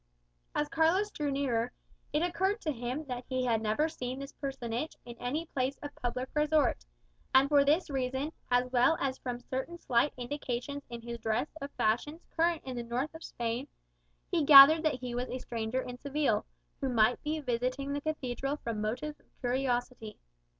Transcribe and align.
As 0.55 0.67
Carlos 0.67 1.11
drew 1.11 1.29
nearer, 1.29 1.71
it 2.11 2.23
occurred 2.23 2.59
to 2.61 2.71
him 2.71 3.05
that 3.05 3.23
he 3.29 3.45
had 3.45 3.61
never 3.61 3.87
seen 3.87 4.17
this 4.17 4.31
personage 4.33 4.95
in 5.05 5.15
any 5.19 5.45
place 5.45 5.77
of 5.77 5.93
public 5.93 6.27
resort, 6.33 6.87
and 7.35 7.47
for 7.47 7.63
this 7.63 7.87
reason, 7.87 8.31
as 8.49 8.71
well 8.71 8.97
as 8.99 9.19
from 9.19 9.39
certain 9.39 9.77
slight 9.77 10.11
indications 10.17 10.81
in 10.89 11.03
his 11.03 11.19
dress 11.19 11.49
of 11.61 11.69
fashions 11.73 12.25
current 12.35 12.63
in 12.65 12.75
the 12.77 12.81
north 12.81 13.13
of 13.13 13.23
Spain, 13.23 13.67
he 14.31 14.43
gathered 14.43 14.81
that 14.81 14.95
he 15.01 15.13
was 15.13 15.29
a 15.29 15.37
stranger 15.37 15.83
in 15.83 15.99
Seville, 15.99 16.45
who 16.79 16.89
might 16.89 17.21
be 17.21 17.39
visiting 17.39 17.93
the 17.93 18.01
Cathedral 18.01 18.57
from 18.57 18.81
motives 18.81 19.19
of 19.19 19.27
curiosity. 19.39 20.17